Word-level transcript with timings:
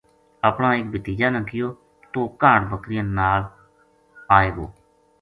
اپنا 0.49 0.67
ایک 0.75 0.85
بھتیجا 0.93 1.27
نا 1.33 1.41
کہیو 1.49 1.69
تو 2.11 2.19
ہ 2.25 2.33
کاہڈ 2.41 2.61
بکریاں 2.71 3.05
نال 3.19 3.41
آئے 4.37 4.49
گو 4.55 4.65